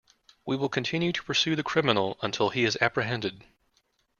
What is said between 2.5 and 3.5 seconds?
is apprehended.